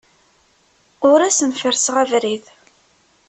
[1.09, 2.45] Ur asen-ferrseɣ abrid.